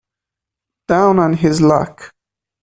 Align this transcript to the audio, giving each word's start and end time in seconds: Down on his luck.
Down 0.87 1.19
on 1.19 1.33
his 1.33 1.61
luck. 1.61 2.11